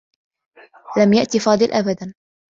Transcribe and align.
لم 0.97 1.13
يأت 1.13 1.37
فاضل 1.37 1.71
أبدا. 1.71 2.13